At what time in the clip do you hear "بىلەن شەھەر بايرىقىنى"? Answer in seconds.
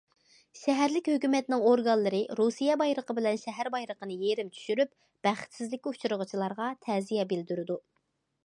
3.19-4.17